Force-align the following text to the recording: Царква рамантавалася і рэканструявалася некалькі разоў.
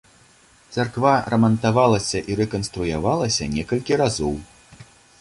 Царква 0.77 1.11
рамантавалася 1.33 2.23
і 2.31 2.39
рэканструявалася 2.41 3.53
некалькі 3.55 3.93
разоў. 4.05 4.35